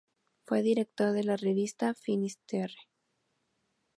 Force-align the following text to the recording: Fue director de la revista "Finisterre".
Fue 0.47 0.63
director 0.63 1.11
de 1.11 1.23
la 1.23 1.37
revista 1.37 1.93
"Finisterre". 1.93 2.75